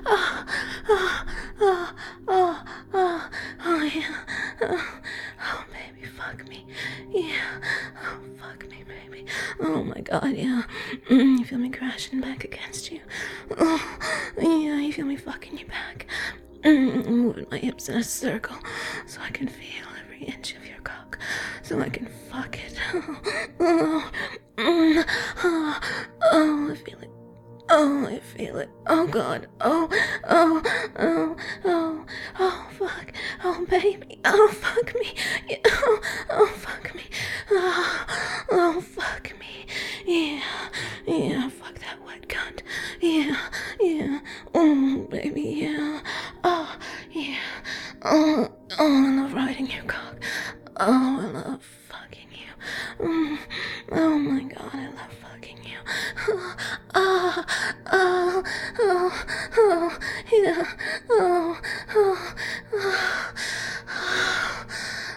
Oh, 0.05 0.45
oh, 0.89 1.25
oh, 1.59 1.93
oh, 2.27 2.63
oh, 2.93 3.29
oh, 3.65 3.83
yeah. 3.83 4.15
Oh, 4.61 4.99
oh, 5.43 5.65
baby, 5.71 6.07
fuck 6.07 6.47
me. 6.47 6.65
Yeah. 7.11 7.59
Oh, 8.03 8.19
fuck 8.39 8.67
me, 8.69 8.83
baby. 8.83 9.25
Oh 9.59 9.83
my 9.83 10.01
god, 10.01 10.33
yeah. 10.35 10.63
Mm, 11.09 11.39
you 11.39 11.45
feel 11.45 11.59
me 11.59 11.69
crashing 11.69 12.21
back 12.21 12.43
against 12.43 12.91
you. 12.91 13.01
Oh, 13.57 13.97
yeah, 14.37 14.79
you 14.79 14.91
feel 14.93 15.05
me 15.05 15.15
fucking 15.15 15.57
you 15.57 15.65
back. 15.67 16.07
Moving 16.63 17.47
my 17.51 17.57
hips 17.57 17.89
in 17.89 17.97
a 17.97 18.03
circle 18.03 18.57
so 19.05 19.21
I 19.21 19.29
can 19.29 19.47
feel 19.47 19.85
every 20.03 20.23
inch 20.25 20.55
of 20.55 20.65
your 20.65 20.79
cock. 20.79 21.17
So 21.63 21.79
I 21.79 21.89
can 21.89 22.07
fuck 22.29 22.57
it. 22.59 22.79
Oh, 23.59 24.11
oh, 24.59 25.03
oh, 25.43 25.79
oh 26.31 26.71
I 26.71 26.75
feel 26.75 26.99
it 26.99 27.11
Oh, 27.69 28.05
I 28.07 28.19
feel 28.19 28.59
it. 28.59 28.69
Oh 28.87 29.07
God. 29.07 29.47
Oh, 29.59 29.89
oh, 30.29 30.61
oh, 30.97 31.35
oh, 31.65 32.05
oh, 32.39 32.67
fuck. 32.77 33.11
Oh, 33.43 33.65
baby. 33.69 34.19
Oh, 34.23 34.47
fuck 34.53 34.93
me. 34.95 35.13
Oh, 35.65 36.01
oh, 36.29 36.47
fuck 36.47 36.95
me. 36.95 37.03
Oh, 37.51 38.05
oh, 38.51 38.81
fuck 38.81 39.33
me. 39.39 39.65
Yeah, 40.05 40.41
yeah. 41.05 41.49
Fuck 41.49 41.79
that 41.79 41.97
wet 42.05 42.29
cunt. 42.29 42.61
Yeah, 43.01 43.35
yeah. 43.81 44.19
Oh, 44.53 45.05
baby. 45.09 45.41
Yeah. 45.41 46.01
Oh. 48.03 48.49
Oh, 48.79 49.05
I 49.07 49.15
love 49.21 49.33
riding 49.33 49.67
your 49.69 49.83
cock. 49.83 50.17
Oh, 50.79 51.19
I 51.21 51.25
love 51.27 51.63
fucking 51.89 52.29
you. 52.31 53.05
Mm. 53.05 53.37
Oh 53.91 54.17
my 54.19 54.43
God, 54.43 54.69
I 54.73 54.87
love 54.87 55.13
fucking 55.23 55.57
you. 55.63 55.77
Oh, 56.95 57.45
oh, 57.91 58.43
oh, 58.79 59.99
yeah. 60.31 60.65
Oh, 61.09 61.57
oh, 61.95 62.35
oh, 62.73 64.65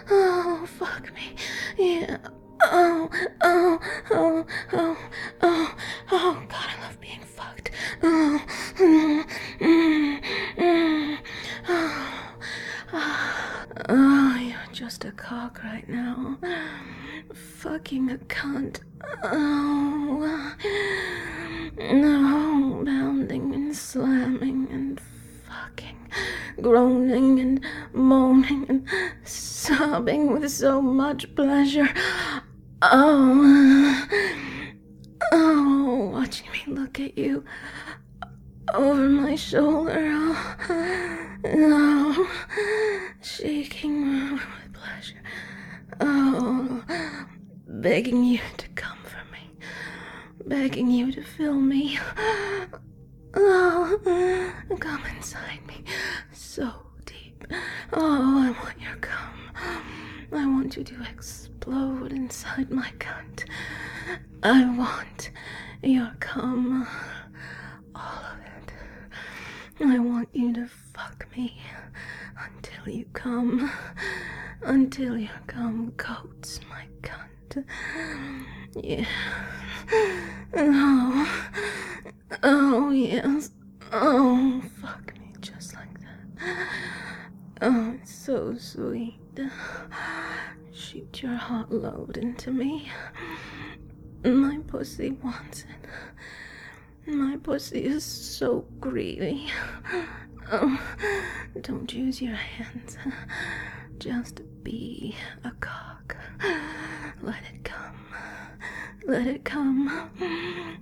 oh, 0.09 0.65
fuck 0.65 1.13
me. 1.13 1.35
Yeah. 1.77 2.17
Oh, 2.63 3.09
oh, 3.41 3.79
oh, 4.11 4.45
oh, 4.73 4.97
oh, 5.41 5.75
oh, 6.11 6.43
God, 6.47 6.65
I 6.69 6.81
love 6.83 6.99
being 7.01 7.19
fucked. 7.21 7.71
Oh, 8.03 8.41
mm, 8.75 9.25
mm, 9.59 10.21
mm, 10.57 11.17
oh, 11.67 13.65
oh, 13.89 14.35
you're 14.39 14.57
just 14.71 15.05
a 15.05 15.11
cock 15.11 15.63
right 15.63 15.87
now. 15.89 16.37
Fucking 17.33 18.11
a 18.11 18.17
cunt. 18.17 18.81
Oh, 19.23 20.53
no, 21.77 22.83
pounding 22.85 23.53
and 23.53 23.75
slamming 23.75 24.67
and 24.71 25.01
fucking, 25.47 25.97
groaning 26.61 27.39
and 27.39 27.65
moaning 27.93 28.65
and 28.69 28.87
sobbing 29.23 30.31
with 30.33 30.51
so 30.51 30.81
much 30.81 31.33
pleasure. 31.35 31.89
Oh, 32.83 34.07
oh, 35.31 36.09
watching 36.13 36.47
me 36.51 36.63
look 36.73 36.99
at 36.99 37.17
you 37.17 37.43
over 38.73 39.07
my 39.07 39.35
shoulder. 39.35 40.09
Oh, 40.11 40.57
oh 41.45 42.31
shaking 43.21 44.31
with 44.33 44.41
pleasure. 44.73 45.21
Oh, 45.99 46.83
begging 47.67 48.23
you 48.23 48.39
to 48.57 48.67
come 48.69 48.97
for 49.03 49.23
me, 49.31 49.51
begging 50.47 50.89
you 50.89 51.11
to 51.11 51.23
fill 51.23 51.55
me. 51.55 51.99
Oh, 53.33 53.97
come 54.79 55.05
inside 55.15 55.65
me 55.67 55.83
so 56.31 56.71
deep. 57.05 57.45
Oh, 57.93 58.43
I 58.43 58.51
want 58.63 58.81
your 58.81 58.95
cum. 58.95 59.51
I 60.33 60.45
want 60.45 60.75
you 60.77 60.83
to 60.83 61.03
explode 61.03 62.11
inside 62.11 62.69
my 62.71 62.91
cunt. 62.99 63.45
I 64.43 64.65
want 64.77 65.31
your 65.83 66.11
cum. 66.19 66.87
All 67.95 68.23
of 68.33 68.39
it. 68.39 68.73
I 69.85 69.99
want 69.99 70.29
you 70.33 70.53
to 70.53 70.67
fuck 70.93 71.27
me 71.35 71.61
until 72.37 72.93
you 72.93 73.05
come. 73.13 73.71
Until 74.63 75.17
your 75.17 75.41
cum 75.47 75.91
coats 75.97 76.59
my 76.69 76.85
cunt. 77.01 77.30
Yeah. 78.75 79.05
Oh. 80.55 81.49
Oh, 82.43 82.91
yes. 82.91 83.51
Oh, 83.91 84.61
fuck 84.81 85.13
me 85.19 85.33
just 85.41 85.73
like 85.73 85.99
that. 85.99 86.67
Oh, 87.61 87.95
it's 88.01 88.13
so 88.13 88.55
sweet. 88.57 89.19
Shoot 90.71 91.21
your 91.21 91.35
hot 91.35 91.71
load 91.71 92.17
into 92.17 92.51
me. 92.51 92.89
My 94.23 94.59
pussy 94.67 95.11
wants 95.11 95.63
it. 95.63 97.13
My 97.13 97.37
pussy 97.37 97.83
is 97.83 98.03
so 98.03 98.65
greedy. 98.79 99.49
Oh, 100.51 100.79
don't 101.61 101.91
use 101.93 102.21
your 102.21 102.35
hands. 102.35 102.97
Just 103.99 104.41
be 104.63 105.15
a 105.43 105.51
cock. 105.59 106.15
Let 107.21 107.43
it 107.53 107.63
come. 107.63 108.07
Let 109.05 109.27
it 109.27 109.43
come. 109.43 110.09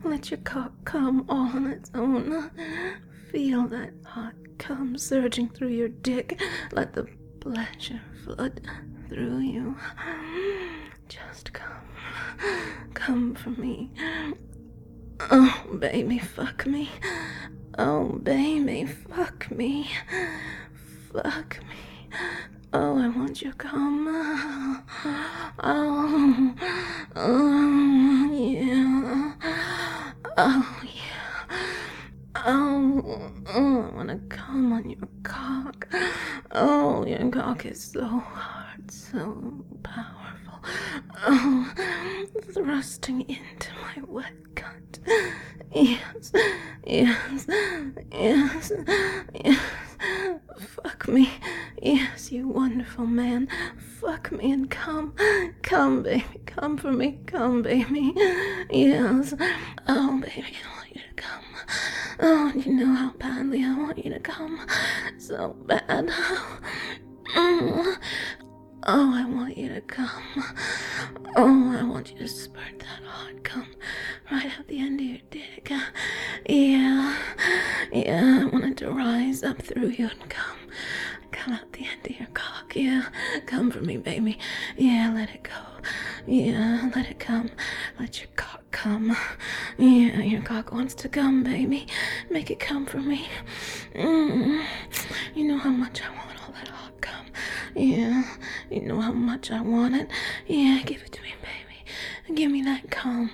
Let 0.04 0.32
your 0.32 0.40
cock 0.40 0.74
come 0.86 1.26
all 1.30 1.48
on 1.48 1.68
its 1.68 1.92
own. 1.94 2.52
Feel 3.32 3.68
that 3.68 3.94
hot 4.06 4.34
cum 4.58 4.98
surging 4.98 5.50
through 5.50 5.70
your 5.70 5.90
dick. 5.90 6.42
Let 6.72 6.94
the 6.94 7.08
pleasure 7.40 8.02
flood 8.24 8.62
through 9.08 9.40
you. 9.40 9.76
Just 11.08 11.54
come. 11.54 11.68
Come 12.94 13.36
for 13.36 13.52
me. 13.52 13.92
Oh, 15.32 15.66
baby, 15.80 16.20
fuck 16.20 16.66
me. 16.66 16.90
Oh, 17.78 18.20
baby, 18.24 18.86
fuck 18.86 19.52
me. 19.52 19.90
Fuck 21.12 21.60
me. 21.68 22.10
Oh, 22.72 23.00
I 23.00 23.08
want 23.10 23.42
you 23.42 23.50
to 23.52 23.58
come. 23.58 24.08
Oh, 25.64 26.56
oh, 27.16 28.30
yeah. 28.32 29.34
Oh, 30.38 30.82
yeah. 30.84 31.58
Oh, 32.36 33.32
oh, 33.48 33.90
I 33.92 33.96
want 33.96 34.10
to 34.10 34.18
come 34.30 34.72
on 34.74 34.88
your 34.90 35.10
cock. 35.24 35.88
Oh, 36.52 37.06
your 37.08 37.30
cock 37.32 37.66
is 37.66 37.84
so 37.84 38.06
hard, 38.06 38.92
so 38.92 39.66
powerful. 39.84 40.39
Oh, 41.28 41.74
thrusting 42.54 43.22
into 43.22 43.72
my 43.82 44.04
wet 44.08 44.34
cunt. 44.56 45.00
Yes, 45.74 46.32
yes, 46.86 47.48
yes, 48.12 48.72
yes. 49.34 49.62
Fuck 50.58 51.08
me. 51.08 51.32
Yes, 51.82 52.32
you 52.32 52.48
wonderful 52.48 53.06
man. 53.06 53.48
Fuck 53.78 54.32
me 54.32 54.52
and 54.52 54.70
come. 54.70 55.14
Come, 55.62 56.04
baby. 56.04 56.26
Come 56.46 56.78
for 56.78 56.92
me. 56.92 57.20
Come, 57.28 57.62
baby. 57.62 58.14
Yes. 58.70 59.34
Oh, 59.88 60.20
baby, 60.20 60.58
I 60.64 60.78
want 60.78 60.96
you 60.96 61.02
to 61.02 61.14
come. 61.16 61.44
Oh, 62.20 62.52
you 62.56 62.74
know 62.74 62.94
how 62.94 63.12
badly 63.12 63.64
I 63.64 63.78
want 63.78 64.04
you 64.04 64.12
to 64.12 64.20
come. 64.20 64.66
So 65.18 65.56
bad. 65.66 66.10
Oh, 67.36 67.98
oh 68.84 69.14
I 69.16 69.26
want 69.26 69.58
you 69.58 69.70
to 69.70 69.82
come. 69.82 70.44
Oh, 71.36 71.78
I 71.78 71.84
want 71.84 72.12
you 72.12 72.18
to 72.20 72.28
spurt 72.28 72.80
that 72.80 73.04
hot 73.06 73.44
cum 73.44 73.66
right 74.32 74.46
out 74.58 74.68
the 74.68 74.80
end 74.80 75.00
of 75.00 75.06
your 75.06 75.20
dick. 75.30 75.72
Yeah, 76.48 77.18
yeah, 77.92 78.40
I 78.42 78.46
want 78.46 78.66
it 78.66 78.78
to 78.78 78.92
rise 78.92 79.44
up 79.44 79.62
through 79.62 79.90
you 79.90 80.08
and 80.10 80.30
come. 80.30 80.58
Come 81.32 81.54
out 81.54 81.72
the 81.74 81.86
end 81.86 82.06
of 82.06 82.20
your 82.20 82.28
cock. 82.34 82.76
Yeah, 82.76 83.10
come 83.46 83.70
for 83.72 83.82
me, 83.82 83.98
baby. 83.98 84.40
Yeah, 84.78 85.12
let 85.14 85.30
it 85.30 85.44
go. 85.44 85.62
Yeah, 86.28 86.90
let 86.96 87.08
it 87.10 87.20
come. 87.20 87.50
Let 88.00 88.20
your 88.20 88.30
cock 88.36 88.64
come. 88.72 89.16
Yeah, 89.78 90.20
your 90.22 90.42
cock 90.42 90.72
wants 90.72 90.94
to 90.96 91.10
come, 91.10 91.44
baby. 91.44 91.88
Make 92.30 92.50
it 92.52 92.60
come 92.60 92.86
for 92.86 92.98
me. 93.00 93.28
Mm. 93.96 94.66
You 95.36 95.48
know 95.48 95.58
how 95.58 95.70
much 95.70 96.02
I 96.02 96.10
want 96.16 96.39
cum. 97.02 97.26
Yeah, 97.76 98.24
you 98.70 98.82
know 98.82 99.00
how 99.02 99.12
much 99.12 99.52
I 99.52 99.62
want 99.62 99.96
it. 99.96 100.08
Yeah, 100.48 100.82
give 100.86 101.02
it 101.02 101.12
to 101.14 101.22
me, 101.22 101.34
baby. 101.42 102.36
Give 102.36 102.52
me 102.52 102.62
that 102.64 102.90
cum. 102.92 103.32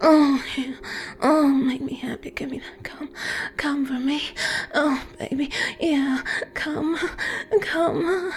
Oh, 0.00 0.42
yeah. 0.56 0.74
Oh, 1.22 1.48
make 1.48 1.80
me 1.80 1.94
happy. 1.94 2.30
Give 2.30 2.50
me 2.50 2.58
that 2.58 2.84
cum. 2.84 3.08
Come 3.56 3.86
for 3.86 3.94
me. 3.94 4.22
Oh, 4.74 5.02
baby. 5.18 5.50
Yeah. 5.80 6.22
Come. 6.54 6.98
Come. 7.60 8.32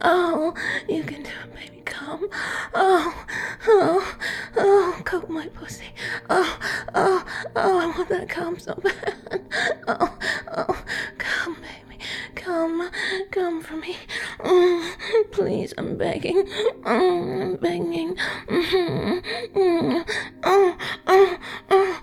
Oh, 0.00 0.54
you 0.88 1.02
can 1.02 1.22
do 1.22 1.30
it, 1.30 1.54
baby. 1.54 1.82
Come. 1.84 2.28
Oh. 2.74 3.24
Oh. 3.66 4.16
Oh, 4.56 5.02
coat 5.04 5.28
my 5.28 5.48
pussy. 5.48 5.86
Oh. 6.30 6.58
Oh. 6.94 7.24
Oh, 7.56 7.80
I 7.80 7.86
want 7.96 8.08
that 8.10 8.28
cum 8.28 8.58
so 8.58 8.74
bad. 8.74 9.14
Oh. 9.88 10.18
Oh. 10.56 10.84
Come, 11.18 11.54
baby. 11.56 11.91
Come. 12.34 12.90
Come 13.30 13.62
for 13.62 13.76
me. 13.76 13.96
Mm, 14.40 14.92
please, 15.32 15.74
I'm 15.78 15.96
begging. 15.96 16.44
Mm, 16.82 17.42
I'm 17.42 17.56
begging. 17.56 18.16
Mm, 18.48 19.22
mm, 19.54 20.10
oh, 20.44 20.76
oh, 21.06 21.38
oh, 21.70 22.02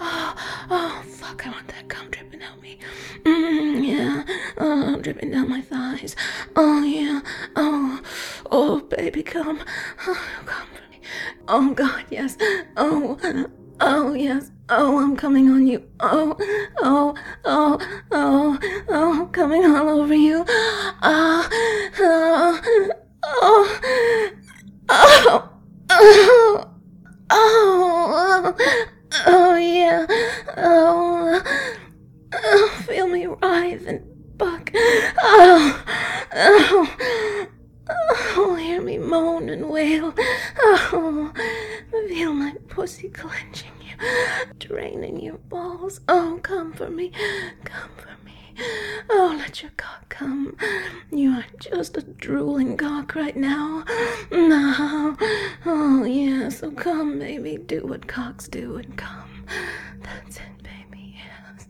oh, 0.00 0.34
oh, 0.70 1.02
fuck, 1.08 1.46
I 1.46 1.50
want 1.50 1.68
that 1.68 1.88
cum 1.88 2.10
dripping 2.10 2.42
out 2.42 2.60
me. 2.60 2.78
Mm, 3.24 3.86
yeah, 3.86 4.24
oh, 4.58 4.98
dripping 5.00 5.30
down 5.30 5.48
my 5.48 5.60
thighs. 5.60 6.16
Oh, 6.56 6.82
yeah, 6.82 7.20
oh, 7.56 8.00
oh, 8.50 8.80
baby, 8.80 9.22
come. 9.22 9.60
Oh, 10.06 10.28
come 10.46 10.66
for 10.68 10.90
me. 10.90 11.00
Oh, 11.48 11.74
God, 11.74 12.04
yes. 12.10 12.36
Oh, 12.76 13.18
oh, 13.82 14.14
yes. 14.14 14.50
Oh, 14.68 14.98
I'm 14.98 15.16
coming 15.16 15.50
on 15.50 15.66
you. 15.66 15.82
Oh, 16.00 16.36
oh, 16.80 17.14
oh, 17.44 17.78
oh, 18.10 18.58
oh, 18.88 19.28
coming 19.32 19.64
all 19.66 19.88
over 20.00 20.14
you. 20.14 20.44
Ah, 20.48 21.48
oh, 21.98 22.60
oh, 23.24 23.80
oh, 24.88 25.50
oh, 25.80 26.64
oh, 27.30 28.54
oh, 29.26 29.56
yeah. 29.56 30.06
Oh, 30.56 31.42
oh, 32.34 32.82
feel 32.86 33.08
me 33.08 33.26
writhe 33.26 33.86
and 33.86 34.02
buck. 34.38 34.70
Oh, 34.74 35.84
oh, 36.34 37.46
oh, 38.36 38.56
hear 38.58 38.80
me 38.82 38.98
moan 38.98 39.48
and 39.48 39.68
wail. 39.68 40.14
Oh, 40.94 41.32
feel 42.08 42.32
my 42.32 42.54
pussy 42.68 43.08
clenching. 43.08 43.70
You, 43.80 43.96
draining 44.58 45.20
your 45.20 45.38
balls. 45.38 46.00
Oh, 46.08 46.38
come 46.42 46.72
for 46.72 46.90
me, 46.90 47.12
come 47.64 47.90
for 47.96 48.16
me. 48.24 48.54
Oh, 49.10 49.34
let 49.38 49.62
your 49.62 49.72
cock 49.76 50.08
come. 50.08 50.56
You 51.10 51.30
are 51.32 51.44
just 51.60 51.96
a 51.96 52.02
drooling 52.02 52.76
cock 52.76 53.14
right 53.14 53.36
now. 53.36 53.84
No. 54.30 55.16
Oh, 55.64 56.04
yeah, 56.04 56.48
so 56.48 56.70
come, 56.70 57.18
baby. 57.18 57.56
Do 57.58 57.86
what 57.86 58.06
cocks 58.08 58.48
do 58.48 58.76
and 58.76 58.96
come. 58.96 59.44
That's 60.02 60.36
it, 60.36 60.62
baby, 60.62 61.16
yes. 61.16 61.66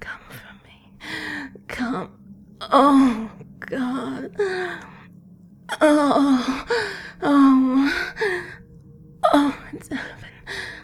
Come 0.00 0.20
for 0.28 0.54
me. 0.66 1.58
Come. 1.68 2.10
Oh, 2.60 3.30
God. 3.60 4.36
Oh, 5.80 6.66
oh, 7.22 8.16
oh, 9.32 9.58
it's 9.72 9.88
heaven. 9.88 10.30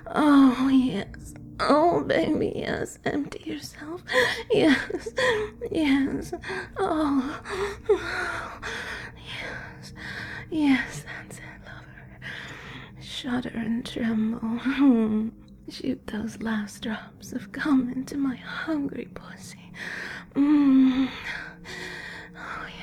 Oh, 0.06 0.68
yes. 0.68 1.34
Oh, 1.60 2.02
baby, 2.04 2.52
yes. 2.56 2.98
Empty 3.04 3.50
yourself. 3.50 4.02
Yes, 4.50 5.08
yes. 5.70 6.32
Oh, 6.78 7.40
yes, 9.16 9.92
yes, 10.50 11.04
that's 11.04 11.38
it, 11.38 11.44
lover. 11.66 12.20
Shudder 13.00 13.52
and 13.54 13.84
tremble. 13.84 15.30
Shoot 15.70 16.04
those 16.08 16.42
last 16.42 16.82
drops 16.82 17.32
of 17.32 17.52
cum 17.52 17.90
into 17.94 18.16
my 18.16 18.34
hungry 18.36 19.08
pussy. 19.14 19.72
Mm. 20.34 21.08
Oh, 22.36 22.66
yes. 22.66 22.79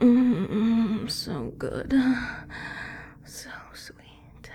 Mm, 0.00 1.10
so 1.10 1.52
good. 1.58 1.92
So 3.24 3.50
sweet. 3.74 4.50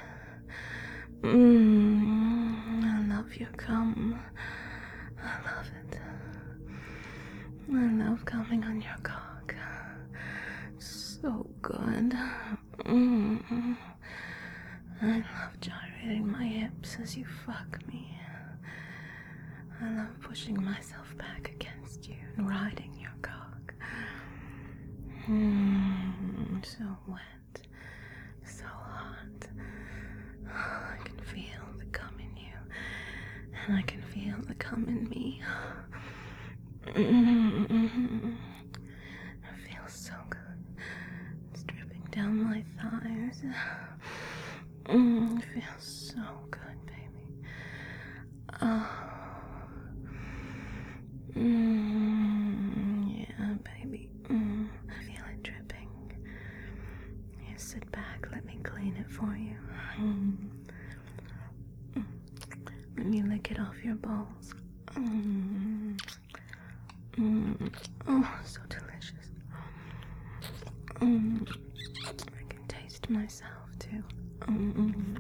Mm, 1.22 2.84
I 2.84 3.16
love 3.16 3.36
your 3.36 3.50
cum. 3.50 4.20
I 5.22 5.36
love 5.46 5.70
it. 5.90 6.00
I 7.74 7.92
love 8.04 8.26
coming 8.26 8.64
on 8.64 8.82
your 8.82 8.98
cock. 9.04 9.56
So 10.80 11.48
good. 11.62 12.14
Mm. 12.86 13.78
I 15.02 15.18
love 15.18 15.60
gyrating 15.62 16.32
my 16.32 16.46
hips 16.46 16.98
as 17.02 17.16
you 17.16 17.26
fuck 17.46 17.86
me. 17.88 18.20
I 19.82 19.92
love 19.94 20.20
pushing 20.22 20.64
myself 20.64 21.16
back 21.18 21.50
against 21.56 22.08
you 22.08 22.16
and 22.38 22.50
riding. 22.50 22.97
Mm, 25.30 26.66
so 26.66 26.84
wet, 27.08 27.68
so 28.46 28.64
hot. 28.66 29.48
I 30.50 30.98
can 31.04 31.18
feel 31.20 31.62
the 31.78 31.86
cum 31.86 32.14
in 32.20 32.36
you, 32.38 32.58
and 33.66 33.78
I 33.78 33.82
can 33.82 34.02
feel 34.04 34.38
the 34.48 34.56
cum 34.56 34.86
in 34.88 35.10
me. 35.10 35.42
Mm, 36.86 38.36
it 39.44 39.70
feels 39.70 39.92
so 39.94 40.14
good. 40.30 40.40
It's 41.54 41.64
dripping 41.64 42.08
down 42.12 42.44
my 42.44 42.64
thighs. 42.80 43.44
It 44.90 45.44
feels 45.54 46.14
so 46.16 46.22
good, 46.50 46.86
baby. 46.86 47.28
Oh. 48.62 48.90
Mm, 51.36 53.28
yeah, 53.30 53.54
baby. 53.64 54.10
Mm, 54.30 54.68
I 54.90 55.04
feel 55.04 55.24
it 55.34 55.44
dripping. 55.44 55.90
You 57.48 57.58
sit 57.58 57.90
back, 57.92 58.28
let 58.32 58.46
me 58.46 58.60
clean 58.64 58.96
it 58.98 59.10
for 59.12 59.36
you. 59.38 59.58
Mm. 60.00 60.36
Mm. 61.96 62.06
Let 62.98 63.06
me 63.06 63.22
lick 63.24 63.52
it 63.52 63.60
off 63.60 63.84
your 63.84 63.96
balls. 63.96 64.54
Mm. 64.96 66.00
Mm. 67.18 67.74
Oh, 68.08 68.40
so 68.46 68.62
delicious. 68.70 69.30
Mm. 70.96 71.48
I 72.40 72.44
can 72.50 72.66
taste 72.68 73.10
myself 73.10 73.70
too. 73.80 74.04
Mm. 74.42 75.18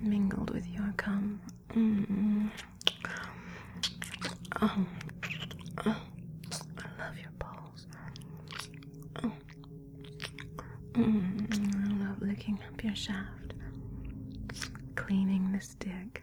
Mingled 0.00 0.50
with 0.50 0.66
your 0.68 0.92
cum. 0.96 1.40
Mm. 1.74 2.50
Oh. 4.62 4.86
oh. 5.86 5.96
I 6.78 7.02
love 7.04 7.18
your 7.18 7.30
balls. 7.38 7.86
Oh. 9.22 9.32
Mm, 10.94 12.04
I 12.04 12.08
love 12.08 12.22
licking 12.22 12.58
up 12.72 12.82
your 12.82 12.94
shaft, 12.94 13.52
cleaning 14.94 15.52
this 15.52 15.76
dick. 15.78 16.22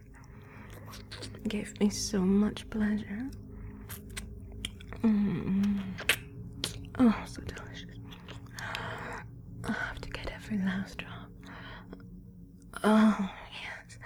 It 1.36 1.48
gave 1.48 1.73
me 1.84 1.90
so 1.90 2.20
much 2.22 2.70
pleasure. 2.70 3.30
Mm. 5.02 5.82
Oh, 6.98 7.16
so 7.26 7.42
delicious. 7.42 8.00
I 9.66 9.72
have 9.74 10.00
to 10.00 10.10
get 10.10 10.32
every 10.34 10.60
last 10.60 10.98
drop. 11.00 11.30
Oh, 12.86 13.30
yes. 13.64 13.98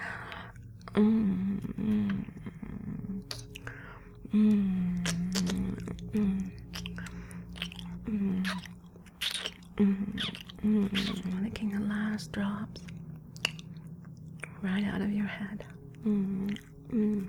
Mm. 0.93 1.59
Mm. 1.75 2.25
Mm. 4.33 5.03
Mm. 6.13 6.51
Mm. 8.07 8.45
Mm. 9.77 10.21
Mm. 10.63 11.43
Licking 11.43 11.69
the 11.77 11.81
last 11.81 12.31
drops 12.31 12.81
right 14.63 14.83
out 14.85 15.01
of 15.01 15.11
your 15.11 15.27
head. 15.27 15.63
Mm. 16.03 16.57
Mm. 16.91 17.27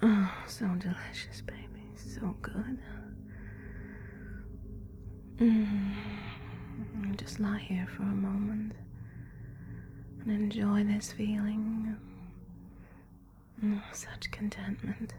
Oh, 0.00 0.32
so 0.46 0.66
delicious, 0.78 1.40
baby. 1.42 1.82
So 1.96 2.36
good. 2.40 2.78
Mm. 5.38 5.94
Just 7.38 7.50
lie 7.50 7.58
here 7.58 7.86
for 7.94 8.02
a 8.02 8.06
moment 8.06 8.72
and 10.20 10.28
enjoy 10.32 10.82
this 10.82 11.12
feeling. 11.12 11.96
Mm, 13.62 13.80
such 13.92 14.28
contentment, 14.32 15.14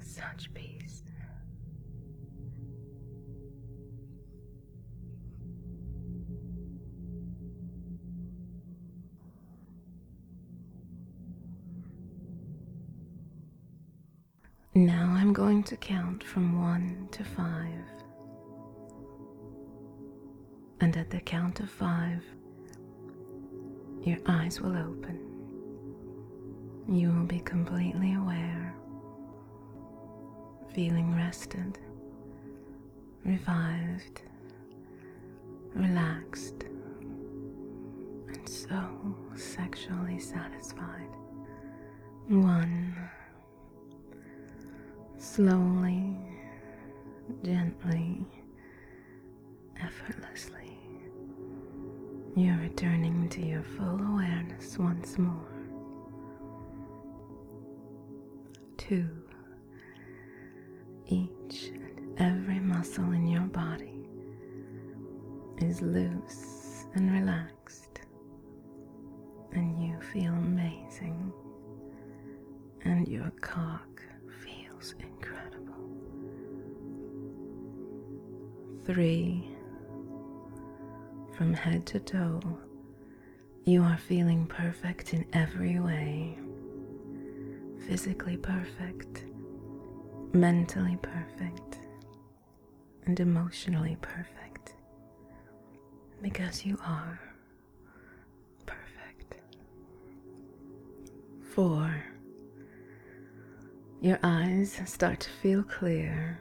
such 0.00 0.52
peace. 0.54 1.02
Now 14.74 15.14
I'm 15.14 15.34
going 15.34 15.64
to 15.64 15.76
count 15.76 16.24
from 16.24 16.62
one 16.62 17.08
to 17.12 17.24
five. 17.24 17.93
And 20.84 20.94
at 20.98 21.08
the 21.08 21.20
count 21.20 21.60
of 21.60 21.70
five, 21.70 22.22
your 24.02 24.18
eyes 24.26 24.60
will 24.60 24.76
open. 24.76 25.18
You 26.86 27.08
will 27.08 27.24
be 27.24 27.40
completely 27.40 28.12
aware, 28.12 28.74
feeling 30.74 31.16
rested, 31.16 31.78
revived, 33.24 34.20
relaxed, 35.74 36.64
and 38.28 38.46
so 38.46 38.84
sexually 39.34 40.18
satisfied. 40.18 41.08
One. 42.28 42.94
Slowly, 45.16 46.14
gently, 47.42 48.26
effortlessly, 49.82 50.63
you're 52.36 52.56
returning 52.58 53.28
to 53.28 53.40
your 53.40 53.62
full 53.62 54.00
awareness 54.00 54.76
once 54.78 55.18
more. 55.18 55.46
Two, 58.76 59.08
each 61.06 61.70
and 61.72 62.18
every 62.18 62.58
muscle 62.58 63.12
in 63.12 63.26
your 63.26 63.42
body 63.42 64.08
is 65.58 65.80
loose 65.80 66.86
and 66.94 67.12
relaxed, 67.12 68.00
and 69.52 69.80
you 69.80 69.96
feel 70.12 70.32
amazing, 70.32 71.32
and 72.84 73.06
your 73.08 73.30
cock 73.40 74.02
feels 74.42 74.94
incredible. 74.98 75.74
Three, 78.84 79.53
from 81.36 81.52
head 81.54 81.86
to 81.86 82.00
toe, 82.00 82.40
you 83.64 83.82
are 83.82 83.96
feeling 83.98 84.46
perfect 84.46 85.14
in 85.14 85.26
every 85.32 85.78
way 85.80 86.38
physically 87.88 88.36
perfect, 88.36 89.24
mentally 90.32 90.98
perfect, 91.02 91.80
and 93.06 93.20
emotionally 93.20 93.96
perfect. 94.00 94.74
because 96.22 96.64
you 96.64 96.78
are 96.86 97.20
perfect. 98.66 99.36
Four. 101.54 102.02
Your 104.00 104.18
eyes 104.22 104.80
start 104.86 105.20
to 105.20 105.30
feel 105.42 105.62
clear. 105.62 106.40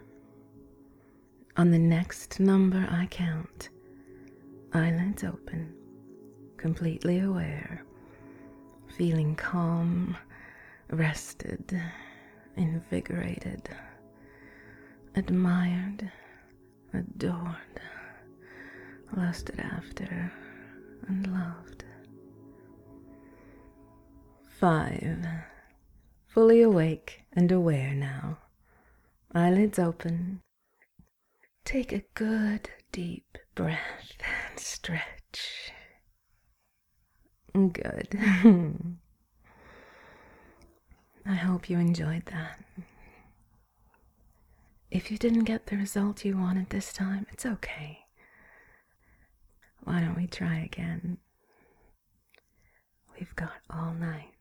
On 1.57 1.69
the 1.71 1.79
next 1.79 2.39
number 2.39 2.87
I 2.89 3.07
count, 3.07 3.69
eyelids 4.73 5.23
open, 5.23 5.71
completely 6.57 7.19
aware, 7.19 7.83
feeling 8.97 9.35
calm, 9.35 10.17
rested, 10.89 11.79
invigorated, 12.57 13.69
admired, 15.15 16.11
adored, 16.93 17.81
lusted 19.15 19.59
after, 19.59 20.31
and 21.07 21.27
loved. 21.27 21.83
Five. 24.59 25.25
Fully 26.27 26.61
awake 26.61 27.21
and 27.33 27.51
aware 27.51 27.93
now. 27.93 28.39
Eyelids 29.35 29.77
open. 29.77 30.41
Take 31.63 31.91
a 31.91 32.03
good 32.15 32.69
deep 32.91 33.37
breath 33.55 34.13
and 34.49 34.59
stretch. 34.59 35.71
Good. 37.53 38.09
I 41.25 41.35
hope 41.35 41.69
you 41.69 41.77
enjoyed 41.77 42.25
that. 42.27 42.59
If 44.91 45.09
you 45.11 45.17
didn't 45.17 45.43
get 45.45 45.67
the 45.67 45.77
result 45.77 46.25
you 46.25 46.37
wanted 46.37 46.69
this 46.69 46.91
time, 46.93 47.25
it's 47.31 47.45
okay. 47.45 47.99
Why 49.83 50.01
don't 50.01 50.15
we 50.15 50.27
try 50.27 50.59
again? 50.59 51.17
We've 53.19 53.35
got 53.35 53.53
all 53.69 53.93
night. 53.93 54.32